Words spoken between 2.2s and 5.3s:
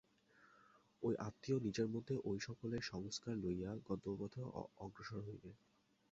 ঐ-সকলের সংস্কার লইয়া গন্তব্যপথে অগ্রসর